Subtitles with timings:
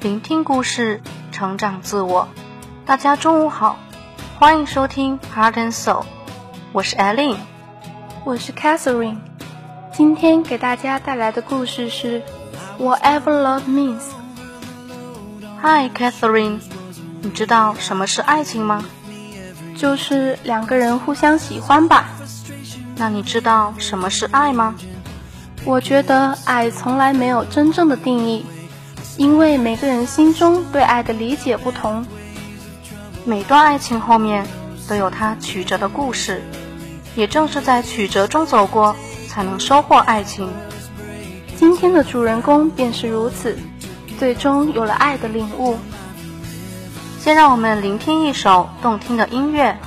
[0.00, 2.26] 聆听故事，成长自我。
[2.86, 3.76] 大家中午好，
[4.38, 6.04] 欢迎收听 Heart and Soul，
[6.72, 7.36] 我是 Eileen，
[8.24, 9.18] 我是 Catherine。
[9.92, 12.22] 今天给大家带来的故事是
[12.78, 14.00] Whatever Love Means。
[15.60, 16.60] Hi Catherine，
[17.20, 18.82] 你知道什么是爱情吗？
[19.76, 22.08] 就是两个人互相喜欢吧。
[22.96, 24.74] 那你知道什么是爱吗？
[25.66, 28.46] 我觉得爱从来没有真正的定义，
[29.16, 32.06] 因为每个人心中对爱的理解不同。
[33.24, 34.46] 每段爱情后面
[34.88, 36.42] 都有它曲折的故事，
[37.14, 38.96] 也正是在曲折中走过，
[39.28, 40.48] 才能收获爱情。
[41.56, 43.58] 今天的主人公便是如此，
[44.18, 45.76] 最终有了爱的领悟。
[47.18, 49.78] 先让我们聆听一首动听的音乐。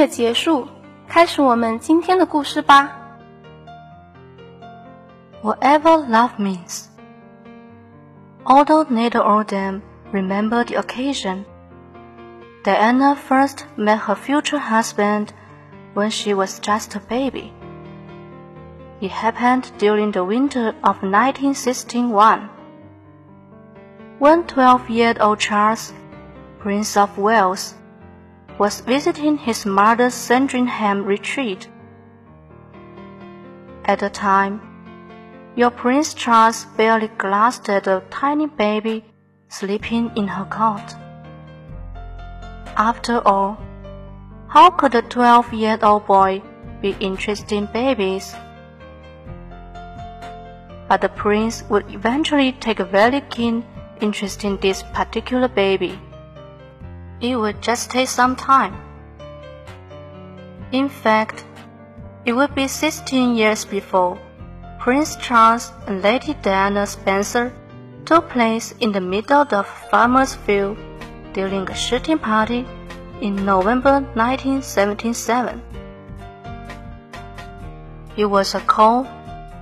[0.00, 0.66] 乐结束，
[1.06, 2.90] 开始我们今天的故事吧。
[5.42, 6.86] Whatever love means.
[8.44, 9.82] Although neither of them
[10.12, 11.44] remember the occasion,
[12.64, 15.28] Diana first met her future husband
[15.94, 17.52] when she was just a baby.
[19.00, 22.48] It happened during the winter of 1961.
[24.18, 25.92] When 12-year-old Charles,
[26.60, 27.74] Prince of Wales,
[28.61, 31.67] was visiting his mother's Sandringham retreat.
[33.85, 34.61] At the time,
[35.55, 39.03] your Prince Charles barely glanced at the tiny baby
[39.47, 40.93] sleeping in her cot.
[42.77, 43.57] After all,
[44.47, 46.43] how could a 12 year old boy
[46.83, 48.35] be interested in babies?
[50.87, 53.65] But the prince would eventually take a very keen
[54.01, 55.99] interest in this particular baby.
[57.21, 58.75] It would just take some time.
[60.71, 61.45] In fact,
[62.25, 64.17] it would be 16 years before
[64.79, 67.53] Prince Charles and Lady Diana Spencer
[68.05, 70.77] took place in the middle of Farmer's Field
[71.33, 72.65] during a shooting party
[73.21, 75.61] in November 1977.
[78.17, 79.07] It was a cold,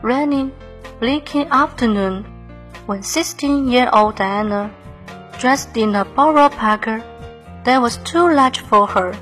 [0.02, 0.52] rainy,
[1.00, 2.26] blinking afternoon
[2.86, 4.72] when 16-year-old Diana,
[5.38, 7.04] dressed in a borrowed parka,
[7.70, 9.16] that was too large for her.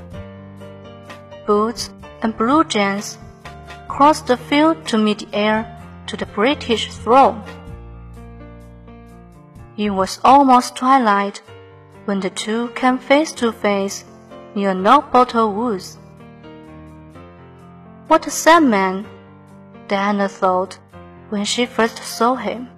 [1.46, 1.90] Boots
[2.22, 3.18] and blue jeans,
[3.88, 5.58] crossed the field to meet the heir
[6.06, 7.42] to the British throne.
[9.76, 11.42] It was almost twilight
[12.06, 14.06] when the two came face to face
[14.54, 15.98] near Nobottle Woods.
[18.06, 19.06] What a sad man,
[19.88, 20.78] Diana thought
[21.28, 22.70] when she first saw him.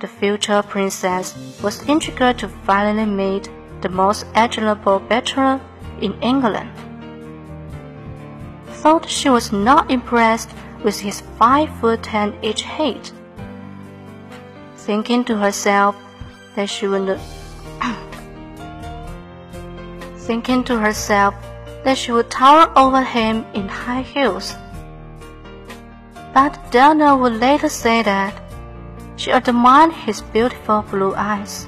[0.00, 1.32] The future princess
[1.62, 3.48] was eager to finally meet
[3.84, 5.60] the most admirable bachelor
[6.00, 6.70] in England.
[8.80, 10.48] Thought she was not impressed
[10.82, 13.12] with his five foot ten inch height.
[14.76, 15.96] Thinking to herself
[16.56, 17.20] that she would
[20.26, 21.34] thinking to herself
[21.84, 24.54] that she would tower over him in high heels.
[26.32, 28.32] But Diana would later say that
[29.16, 31.66] she admired his beautiful blue eyes.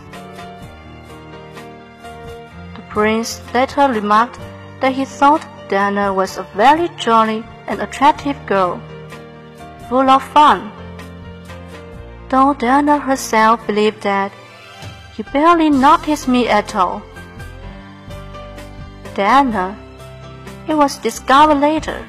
[2.96, 4.40] Prince later remarked
[4.80, 8.80] that he thought Diana was a very jolly and attractive girl,
[9.90, 10.72] full of fun.
[12.30, 14.32] Though Diana herself believed that
[15.14, 17.02] he barely noticed me at all.
[19.14, 19.76] Diana,
[20.66, 22.02] it was discovered later,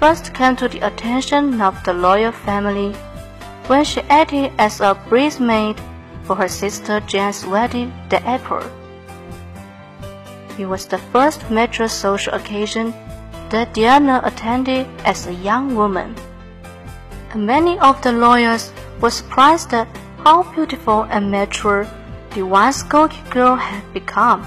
[0.00, 2.94] first came to the attention of the royal family
[3.66, 5.76] when she acted as a bridesmaid
[6.22, 8.64] for her sister Jane's wedding that April.
[10.58, 12.94] It was the first major social occasion
[13.50, 16.14] that Diana attended as a young woman.
[17.32, 19.88] And many of the lawyers were surprised at
[20.24, 21.86] how beautiful and mature
[22.34, 24.46] the once gawky girl had become.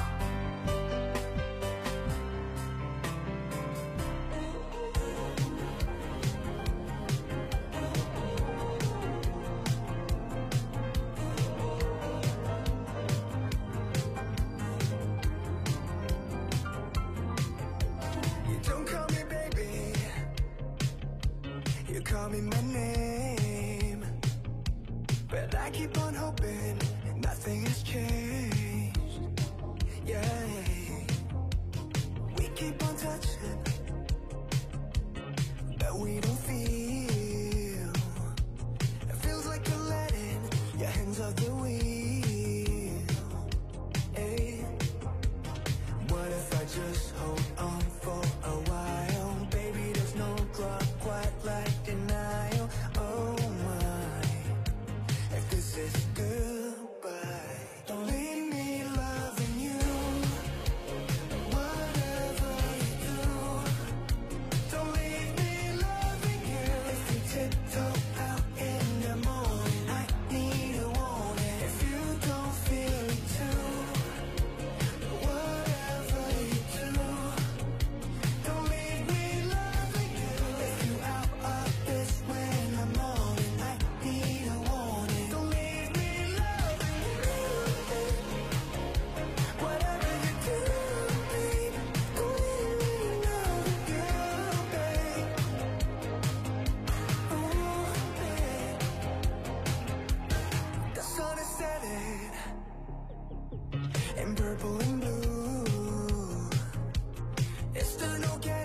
[22.10, 24.04] Call me my name.
[25.30, 26.80] But I keep on hoping
[27.22, 28.49] nothing has changed
[107.90, 108.59] still no okay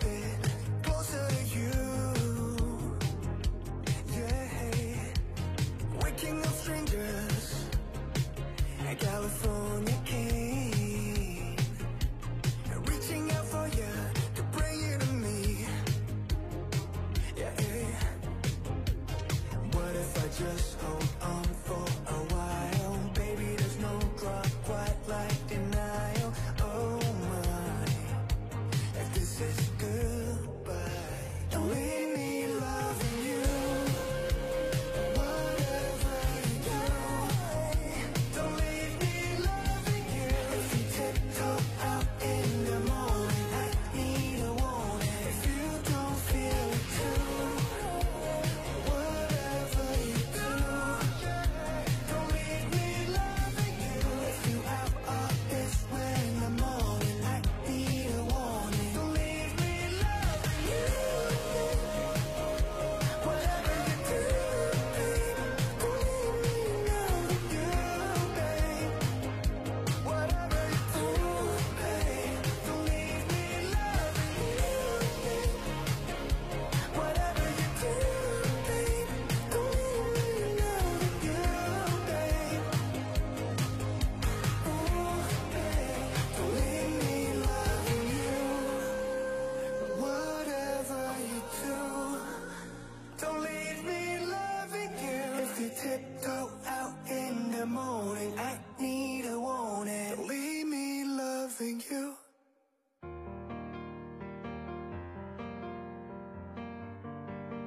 [96.67, 102.15] out in the morning I need a warning Don't leave me loving you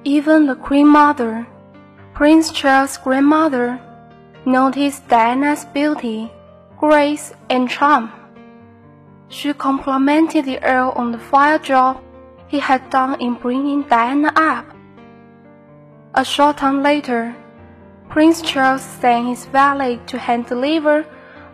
[0.04, 1.46] Even the Queen Mother,
[2.14, 3.78] Prince Charles' grandmother,
[4.46, 6.32] noticed Diana's beauty,
[6.78, 8.10] grace, and charm.
[9.28, 12.00] She complimented the Earl on the fine job
[12.46, 14.64] he had done in bringing Diana up.
[16.14, 17.36] A short time later,
[18.08, 21.04] Prince Charles sent his valet to hand deliver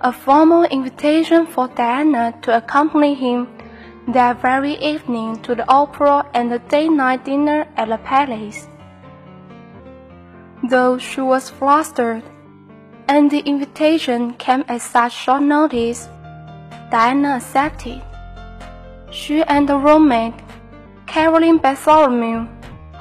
[0.00, 3.49] a formal invitation for Diana to accompany him
[4.08, 8.68] that very evening to the opera and the day-night dinner at the palace.
[10.68, 12.23] Though she was flustered,
[13.08, 16.08] and the invitation came at such short notice,
[16.90, 18.02] Diana accepted.
[19.11, 20.34] She and the roommate,
[21.06, 22.46] Caroline Bartholomew,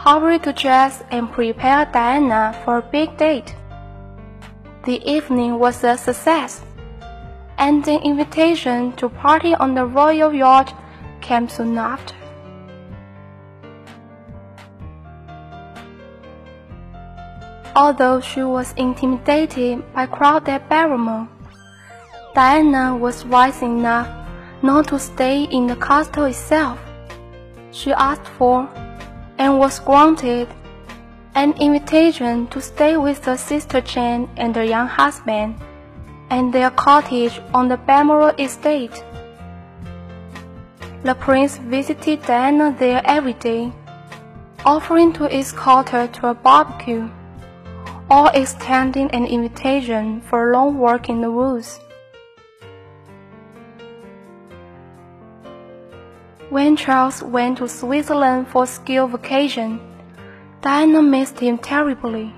[0.03, 3.55] hurried to dress and prepare Diana for a big date.
[4.83, 6.61] The evening was a success,
[7.57, 10.75] and the invitation to party on the royal yacht
[11.21, 12.15] came soon after.
[17.73, 21.29] Although she was intimidated by crowded Balmoral,
[22.35, 24.09] Diana was wise enough
[24.61, 26.77] not to stay in the castle itself.
[27.71, 28.67] She asked for,
[29.37, 30.47] and was granted,
[31.35, 35.55] an invitation to stay with her sister Jane and her young husband,
[36.29, 39.03] and their cottage on the Balmoral estate.
[41.03, 43.71] The prince visited Diana there every day,
[44.65, 47.09] offering to escort her to a barbecue,
[48.09, 51.79] or extending an invitation for a long walk in the woods.
[56.53, 59.79] When Charles went to Switzerland for ski vacation,
[60.61, 62.31] Diana missed him terribly.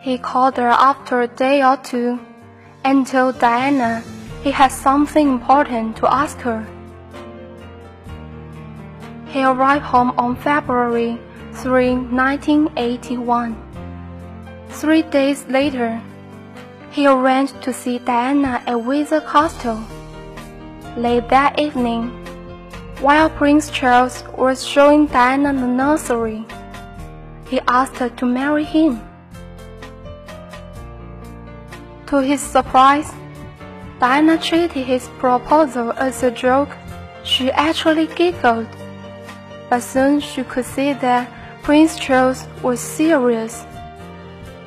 [0.00, 2.20] He called her after a day or two
[2.84, 4.04] and told Diana
[4.44, 6.64] he had something important to ask her.
[9.26, 11.18] He arrived home on February
[11.54, 13.56] 3, 1981.
[14.68, 16.00] Three days later,
[16.92, 19.82] he arranged to see Diana at Windsor Castle.
[20.96, 22.19] Late that evening,
[23.00, 26.44] while Prince Charles was showing Diana the nursery,
[27.48, 29.00] he asked her to marry him.
[32.06, 33.12] To his surprise,
[33.98, 36.70] Diana treated his proposal as a joke.
[37.24, 38.66] She actually giggled
[39.70, 41.30] but soon she could see that
[41.62, 43.64] Prince Charles was serious.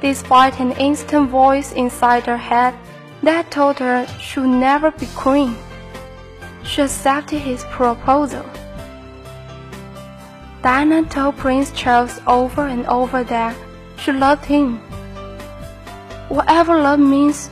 [0.02, 2.74] Despite an instant voice inside her head
[3.22, 5.56] that told her she would never be queen,
[6.63, 8.45] she accepted his proposal.
[10.63, 13.55] Diana told Prince Charles over and over that
[13.97, 14.81] she loved him.
[16.29, 17.49] Whatever love means,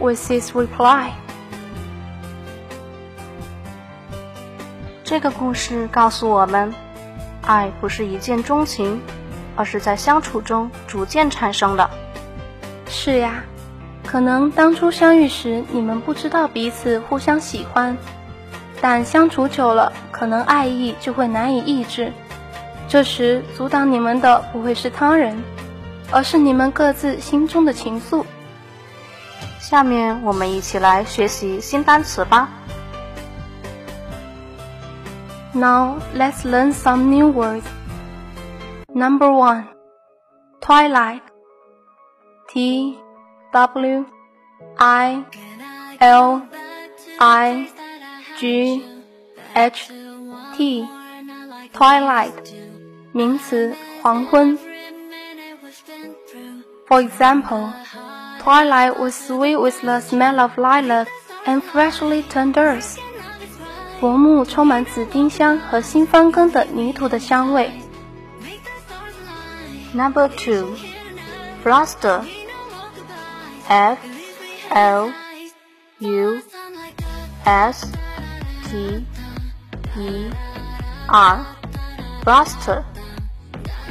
[0.00, 1.12] was his reply.
[5.04, 6.72] 这个故事告诉我们，
[7.42, 9.00] 爱不是一见钟情，
[9.56, 11.90] 而是在相处中逐渐产生的。
[12.88, 13.44] 是呀，
[14.06, 17.96] 可能当初相遇时你们不知道彼此互相喜欢，
[18.81, 22.11] 但相处久了，可能爱意就会难以抑制。
[22.87, 25.43] 这时阻挡你们的不会是他人，
[26.11, 28.23] 而是你们各自心中的情愫。
[29.59, 32.49] 下面我们一起来学习新单词吧。
[35.53, 37.63] Now let's learn some new words.
[38.93, 39.65] Number one,
[40.61, 41.21] twilight.
[42.47, 42.97] T
[43.51, 44.05] W
[44.77, 45.23] I
[45.99, 46.41] L
[47.19, 47.67] I
[48.38, 48.82] G
[49.54, 49.90] H
[50.56, 50.86] T
[51.72, 52.32] twilight
[53.12, 54.58] 名词黄昏
[56.86, 57.72] For example,
[58.40, 61.06] twilight was sweet with the smell of lilac
[61.46, 62.98] and freshly turned earth.
[64.00, 67.70] 薄暮充满紫丁香和新翻耕的泥土的香味。
[69.94, 70.76] Number two,
[71.62, 72.22] fluster.
[73.68, 73.98] F
[74.70, 75.12] L
[76.00, 76.42] U
[77.44, 77.86] S
[78.66, 79.04] T
[79.96, 80.30] E
[81.08, 81.44] R,
[82.24, 82.82] fluster.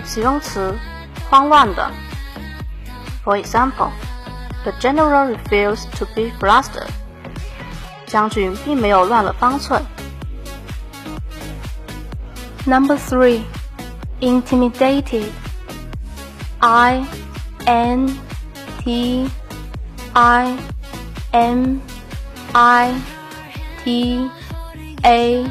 [0.03, 0.77] 形容词，
[1.29, 1.91] 慌乱的。
[3.23, 3.91] For example,
[4.63, 6.89] the general refused to be flustered.
[8.07, 9.85] 将军并没有乱了方寸。
[12.65, 13.43] Number three,
[14.19, 15.31] intimidated.
[16.59, 17.05] I
[17.65, 18.17] N
[18.83, 19.29] T
[20.13, 20.57] I
[21.31, 21.79] M
[22.53, 22.95] I
[23.83, 24.29] T
[25.05, 25.45] A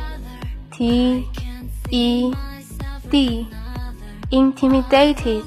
[0.71, 1.25] T
[1.91, 2.35] E
[3.11, 3.47] D,
[4.31, 5.45] intimidated.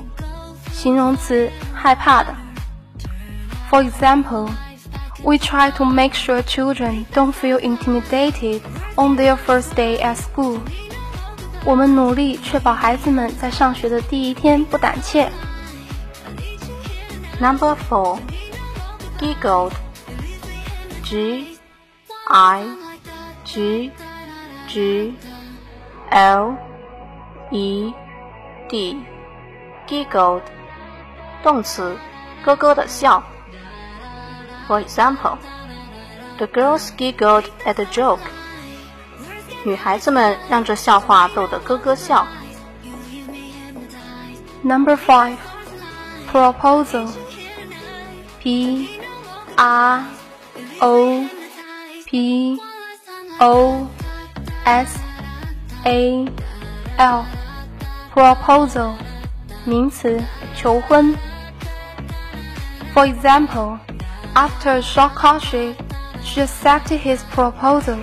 [0.71, 2.35] 形容词，害怕的。
[3.69, 4.49] For example.
[5.25, 8.61] We try to make sure children don't feel intimidated
[8.97, 10.59] on their first day at school.
[11.63, 15.31] 我们努力确保孩子们在上学的第一天不胆怯。
[17.39, 18.19] Number four,
[19.17, 19.71] giggled.
[21.03, 21.57] G
[22.27, 22.65] I
[23.48, 23.90] G
[24.68, 25.14] G
[26.10, 26.56] L
[27.50, 27.94] E
[28.68, 28.96] D,
[29.88, 30.42] giggled.
[31.42, 31.96] 动词，
[32.44, 33.22] 咯咯的笑。
[34.68, 35.38] For example,
[36.36, 38.20] the girls giggled at the joke.
[39.64, 42.26] 女孩子们让这笑话逗得咯咯笑。
[44.62, 45.36] Number five,
[46.30, 47.08] proposal.
[48.40, 48.88] P
[49.56, 50.04] R
[50.80, 51.24] O
[52.06, 52.60] P
[53.40, 53.86] O
[54.64, 54.98] S
[55.84, 56.26] A
[56.96, 57.24] L,
[58.12, 58.94] proposal,
[59.64, 60.20] 名词，
[60.56, 61.16] 求婚。
[62.92, 63.78] For example,
[64.34, 65.74] after a short courtship,
[66.22, 67.98] she accepted his proposal.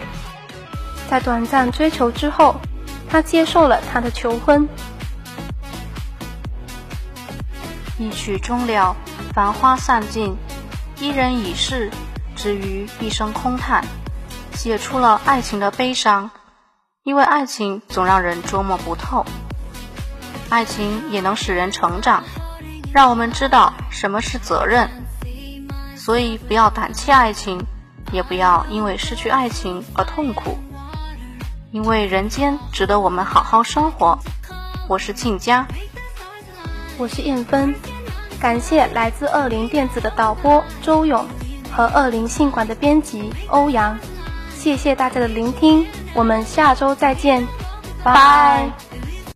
[1.10, 2.56] 在短暂追求之后，
[3.10, 4.68] 她接受了他的求婚。
[7.98, 8.96] 一曲终了，
[9.34, 10.38] 繁花散尽，
[10.98, 11.92] 一人已逝，
[12.36, 13.86] 至于一声空叹，
[14.66, 16.32] 写出了爱情的悲伤。
[17.04, 19.24] 因为爱情总让人捉摸不透，
[20.50, 22.24] 爱情也能使人成长，
[22.92, 24.90] 让我们知道什么是责任。
[25.96, 27.64] 所以不要胆怯爱情，
[28.12, 30.58] 也不要因为失去爱情而痛苦，
[31.72, 34.18] 因为人间值得我们好好生活。
[34.90, 35.68] 我是静佳。
[36.98, 37.76] 我是燕芬，
[38.40, 41.24] 感谢来自二零电子的导播周勇
[41.72, 43.96] 和二零信管的编辑欧阳，
[44.66, 47.48] 谢谢大家的聆听，我们下周再见，
[48.04, 48.68] 拜。